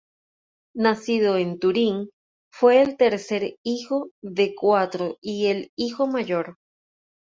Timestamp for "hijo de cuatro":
3.63-5.17